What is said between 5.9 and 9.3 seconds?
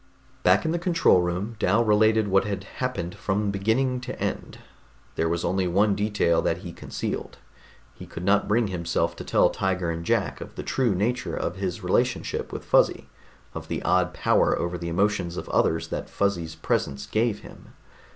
detail that he concealed. He could not bring himself to